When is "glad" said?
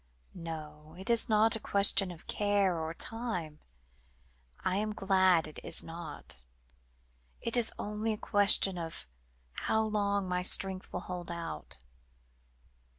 4.95-5.47